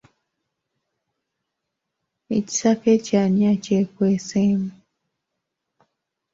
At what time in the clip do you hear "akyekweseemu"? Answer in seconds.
3.53-4.71